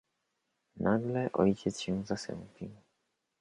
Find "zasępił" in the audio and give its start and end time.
2.05-2.69